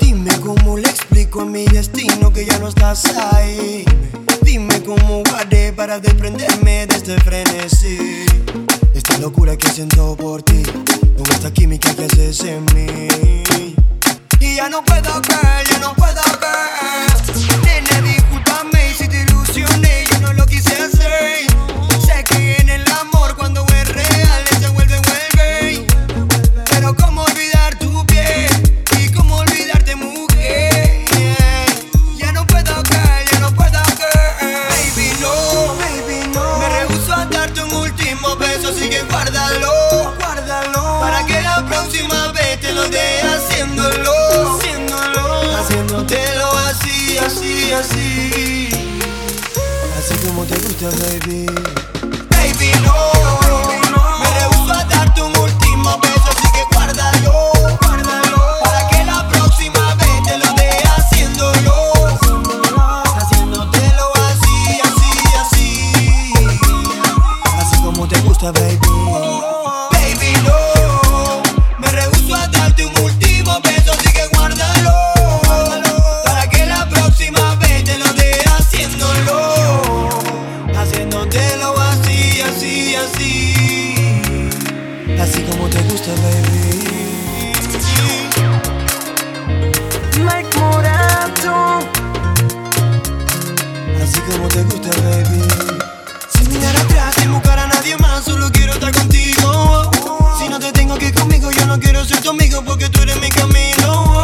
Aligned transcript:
Dime 0.00 0.30
cómo 0.40 0.76
le 0.76 0.88
explico 0.88 1.42
a 1.42 1.44
mi 1.44 1.64
destino 1.66 2.32
que 2.32 2.44
ya 2.46 2.58
no 2.58 2.68
estás 2.68 3.04
ahí. 3.32 3.84
Dime 4.42 4.82
cómo 4.82 5.22
guardé 5.28 5.72
para 5.72 6.00
desprenderme 6.00 6.86
de 6.86 6.96
este 6.96 7.20
frenesí. 7.20 8.26
Esta 8.92 9.18
locura 9.18 9.56
que 9.56 9.68
siento 9.68 10.16
por 10.16 10.42
ti, 10.42 10.62
con 10.62 11.30
esta 11.30 11.52
química 11.52 11.94
que 11.94 12.04
haces 12.04 12.42
en 12.44 12.64
mí. 12.74 13.08
Y 14.40 14.56
ya 14.56 14.68
no 14.68 14.84
puedo 14.84 15.22
caer. 15.22 15.53
Como 50.26 50.44
te 50.44 50.56
gusta, 50.56 50.88
baby. 50.90 51.46
Baby 52.30 52.70
no, 52.82 53.14
me 68.52 68.83
te 85.74 85.82
gusta, 85.88 86.12
baby. 86.22 87.52
Mike 90.22 90.58
Morato. 90.58 91.80
Así 94.02 94.20
como 94.20 94.48
te 94.48 94.62
gusta, 94.62 94.90
baby. 95.02 95.42
Sin 96.32 96.48
mirar 96.52 96.76
atrás, 96.76 97.14
sin 97.16 97.32
buscar 97.32 97.58
a 97.58 97.66
nadie 97.66 97.96
más, 97.96 98.24
solo 98.24 98.50
quiero 98.52 98.74
estar 98.74 98.92
contigo. 98.92 99.90
Si 100.38 100.48
no 100.48 100.60
te 100.60 100.70
tengo 100.72 100.94
aquí 100.94 101.10
conmigo, 101.10 101.50
yo 101.50 101.66
no 101.66 101.80
quiero 101.80 102.04
ser 102.04 102.20
tu 102.22 102.30
amigo 102.30 102.62
porque 102.64 102.88
tú 102.88 103.02
eres 103.02 103.20
mi 103.20 103.28
camino. 103.30 104.18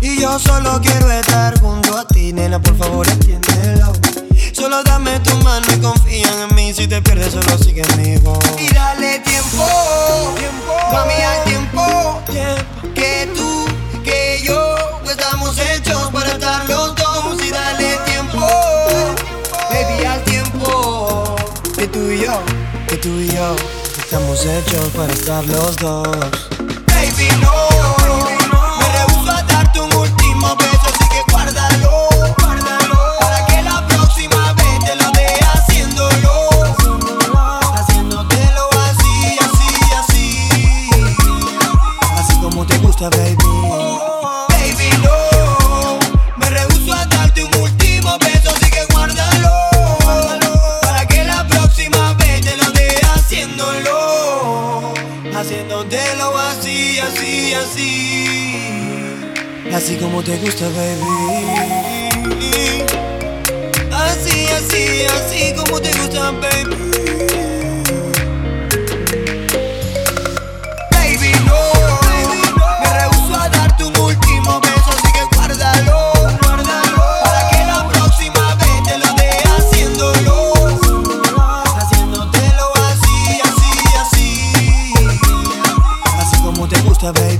Y 0.00 0.20
yo 0.20 0.38
solo 0.38 0.80
quiero 0.80 1.10
estar 1.10 1.60
junto 1.60 1.98
a 1.98 2.06
ti, 2.06 2.32
nena, 2.32 2.58
por 2.62 2.78
favor 2.78 3.06
entiéndelo. 3.08 3.92
Solo 4.52 4.82
dame 4.82 5.20
tu 5.20 5.36
mano 5.42 5.66
y 5.74 5.78
confía 5.80 6.28
en 6.48 6.54
mí. 6.54 6.72
Si 6.72 6.86
te 6.88 7.02
pierdes, 7.02 7.32
solo 7.34 7.58
sigue 7.58 7.82
mi 7.98 8.16
voz. 8.18 8.38
Y 8.58 8.72
dale 8.72 9.18
tiempo, 9.18 9.64
tú 23.04 23.20
y 23.20 23.28
yo, 23.28 23.54
estamos 23.98 24.46
hechos 24.46 24.88
para 24.96 25.12
estar 25.12 25.44
los 25.44 25.76
dos. 25.76 26.08
Baby, 26.86 27.28
no, 27.42 27.52
me 28.78 28.86
rehuso 28.96 29.30
a 29.30 29.42
darte 29.42 29.78
un 29.78 29.94
último 29.94 30.56
beso, 30.56 30.86
así 30.86 31.04
que 31.10 31.20
guárdalo, 31.30 32.08
guárdalo. 32.38 32.98
Para 33.20 33.44
que 33.44 33.60
la 33.60 33.86
próxima 33.86 34.54
vez 34.54 34.78
te 34.86 34.96
lo 34.96 35.10
dé 35.10 35.26
haciéndolo, 35.52 36.48
haciéndotelo 37.74 38.70
así, 38.88 39.38
así, 39.38 39.70
así. 40.00 40.48
Así 42.16 42.34
como 42.40 42.64
te 42.64 42.78
gusta, 42.78 43.10
baby. 43.10 43.24
Baby, 43.24 43.33
haciéndotelo 55.34 56.38
así, 56.38 56.98
así, 56.98 57.54
así. 57.54 58.60
Así 59.74 59.96
como 59.96 60.22
te 60.22 60.36
gusta, 60.38 60.66
baby. 60.68 62.04
Así, 63.90 64.46
así, 64.46 65.04
así 65.04 65.54
como 65.54 65.80
te 65.80 65.90
gusta, 65.98 66.30
baby. 66.30 66.83
Gusta, 87.04 87.12
baby. 87.20 87.38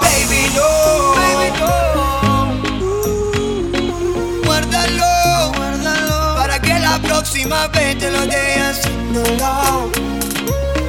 Baby, 0.00 0.42
no, 0.54 0.68
baby, 1.14 1.48
no. 1.58 1.70
Guárdalo, 4.44 5.52
guárdalo. 5.56 6.36
Para 6.36 6.60
que 6.60 6.78
la 6.78 6.98
próxima 6.98 7.66
vez 7.68 7.98
te 7.98 8.10
lo 8.10 8.26
dé 8.26 8.54
haciéndolo 8.60 9.90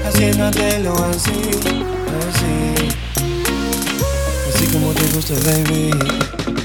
haciéndotelo 0.05 0.93
así, 1.05 1.51
así, 2.29 2.53
así 4.49 4.67
como 4.71 4.91
te 4.93 5.07
gusta, 5.13 5.33
baby. 5.45 6.64